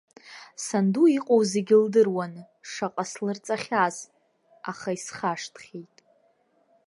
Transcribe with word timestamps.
Санду 0.65 1.03
иҟоу 1.17 1.41
зегьы 1.51 1.77
лдыруан, 1.83 2.33
шаҟа 2.71 3.05
слырҵахьаз, 3.11 3.97
аха 4.71 4.89
исхашҭхьеит. 4.97 5.95